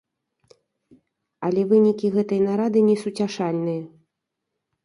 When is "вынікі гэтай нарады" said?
1.73-2.79